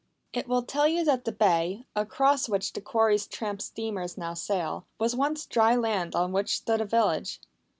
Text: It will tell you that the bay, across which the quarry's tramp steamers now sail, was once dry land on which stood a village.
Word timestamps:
It 0.33 0.47
will 0.47 0.63
tell 0.63 0.87
you 0.87 1.05
that 1.05 1.25
the 1.25 1.31
bay, 1.31 1.85
across 1.95 2.49
which 2.49 2.73
the 2.73 2.81
quarry's 2.81 3.27
tramp 3.27 3.61
steamers 3.61 4.17
now 4.17 4.33
sail, 4.33 4.87
was 4.99 5.15
once 5.15 5.45
dry 5.45 5.75
land 5.75 6.15
on 6.15 6.31
which 6.31 6.55
stood 6.57 6.81
a 6.81 6.85
village. 6.85 7.39